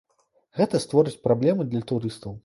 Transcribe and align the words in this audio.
Гэта 0.59 0.79
створыць 0.85 1.21
праблемы 1.25 1.67
для 1.75 1.81
турыстаў. 1.91 2.33